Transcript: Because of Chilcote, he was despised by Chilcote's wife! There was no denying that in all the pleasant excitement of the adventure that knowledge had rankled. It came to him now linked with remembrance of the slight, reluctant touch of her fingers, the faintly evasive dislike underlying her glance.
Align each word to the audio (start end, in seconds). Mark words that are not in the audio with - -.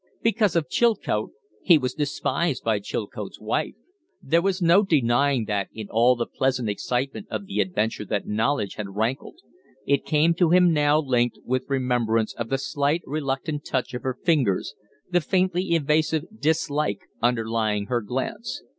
Because 0.23 0.55
of 0.55 0.67
Chilcote, 0.67 1.29
he 1.61 1.77
was 1.77 1.93
despised 1.93 2.63
by 2.63 2.79
Chilcote's 2.79 3.39
wife! 3.39 3.75
There 4.19 4.41
was 4.41 4.59
no 4.59 4.81
denying 4.81 5.45
that 5.45 5.69
in 5.75 5.89
all 5.91 6.15
the 6.15 6.25
pleasant 6.25 6.67
excitement 6.67 7.27
of 7.29 7.45
the 7.45 7.59
adventure 7.61 8.03
that 8.05 8.25
knowledge 8.25 8.73
had 8.77 8.95
rankled. 8.95 9.37
It 9.85 10.03
came 10.03 10.33
to 10.33 10.49
him 10.49 10.73
now 10.73 10.99
linked 10.99 11.37
with 11.45 11.69
remembrance 11.69 12.33
of 12.33 12.49
the 12.49 12.57
slight, 12.57 13.03
reluctant 13.05 13.63
touch 13.63 13.93
of 13.93 14.01
her 14.01 14.17
fingers, 14.23 14.73
the 15.11 15.21
faintly 15.21 15.73
evasive 15.75 16.23
dislike 16.39 17.01
underlying 17.21 17.85
her 17.85 18.01
glance. 18.01 18.63